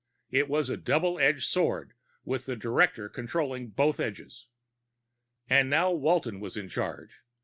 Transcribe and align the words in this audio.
It 0.31 0.49
was 0.49 0.67
a 0.67 0.77
double 0.77 1.19
edged 1.19 1.43
sword 1.47 1.93
with 2.25 2.47
the 2.47 2.55
director 2.55 3.07
controlling 3.07 3.67
both 3.69 3.99
edges. 3.99 4.47
And 5.47 5.69
now 5.69 5.91
Walton 5.91 6.39
was 6.39 6.57
in 6.57 6.69
charge. 6.69 7.21